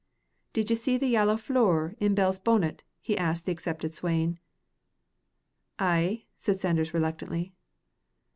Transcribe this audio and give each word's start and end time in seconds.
"Did 0.53 0.71
ye 0.71 0.75
see 0.75 0.97
the 0.97 1.05
yallow 1.05 1.37
floor 1.37 1.93
in 1.99 2.15
Bell's 2.15 2.39
bonnet?" 2.39 2.83
asked 3.07 3.45
the 3.45 3.51
accepted 3.51 3.93
swain. 3.93 4.39
"Ay," 5.77 6.25
said 6.37 6.59
Sanders, 6.59 6.91
reluctantly. 6.91 7.53